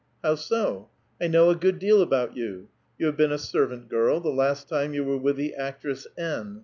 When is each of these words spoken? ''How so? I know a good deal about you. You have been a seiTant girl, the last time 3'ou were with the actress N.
''How 0.23 0.35
so? 0.35 0.89
I 1.21 1.27
know 1.27 1.51
a 1.51 1.55
good 1.55 1.77
deal 1.77 2.01
about 2.01 2.35
you. 2.35 2.69
You 2.97 3.05
have 3.05 3.15
been 3.17 3.31
a 3.31 3.35
seiTant 3.37 3.87
girl, 3.87 4.19
the 4.19 4.29
last 4.31 4.67
time 4.67 4.93
3'ou 4.93 5.05
were 5.05 5.17
with 5.19 5.35
the 5.35 5.53
actress 5.53 6.07
N. 6.17 6.59